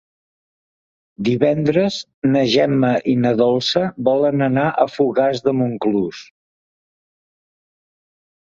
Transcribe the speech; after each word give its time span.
Divendres 1.27 1.97
na 2.31 2.41
Gemma 2.53 2.89
i 3.13 3.15
na 3.25 3.33
Dolça 3.43 3.83
volen 4.09 4.47
anar 4.49 4.65
a 4.85 4.87
Fogars 4.95 5.45
de 5.49 5.55
Montclús. 5.61 6.23